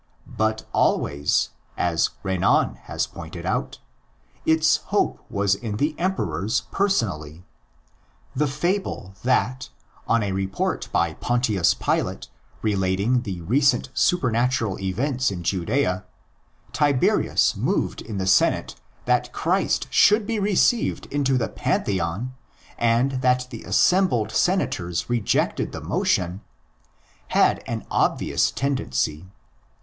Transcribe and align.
But 0.25 0.65
always, 0.73 1.49
as 1.77 2.09
Renan 2.23 2.73
has 2.85 3.05
pointed 3.05 3.45
out, 3.45 3.77
its 4.47 4.77
hope 4.85 5.23
was 5.29 5.53
in 5.53 5.77
the 5.77 5.93
Emperors 5.99 6.61
personally. 6.71 7.45
The 8.35 8.47
fable 8.47 9.13
that, 9.23 9.69
on 10.07 10.23
a 10.23 10.31
report 10.31 10.89
by 10.91 11.13
Pontius 11.13 11.75
Pilate 11.75 12.29
relating 12.63 13.21
the 13.21 13.41
recent 13.41 13.89
supernatural 13.93 14.79
events 14.79 15.29
in 15.29 15.43
Judea, 15.43 16.03
Tiberius 16.73 17.55
moved 17.55 18.01
in 18.01 18.17
the 18.17 18.25
Senate 18.25 18.73
that 19.05 19.31
Christ 19.31 19.85
should 19.91 20.25
be 20.25 20.39
received 20.39 21.05
into 21.13 21.37
the 21.37 21.47
pantheon, 21.47 22.33
and 22.75 23.21
that 23.21 23.51
the 23.51 23.61
assembled 23.65 24.31
Senators 24.31 25.11
rejected 25.11 25.71
the 25.73 25.79
motion, 25.81 26.41
had 27.27 27.61
an 27.67 27.85
obvious"' 27.91 28.49
tendency." 28.51 29.27